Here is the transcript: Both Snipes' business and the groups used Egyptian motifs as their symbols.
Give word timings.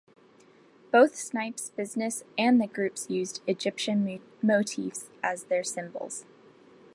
Both 0.91 1.13
Snipes' 1.15 1.69
business 1.69 2.23
and 2.35 2.59
the 2.59 2.65
groups 2.65 3.07
used 3.07 3.43
Egyptian 3.45 4.19
motifs 4.41 5.11
as 5.21 5.43
their 5.43 5.63
symbols. 5.63 6.25